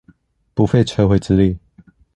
[0.55, 1.59] 不費吹灰之力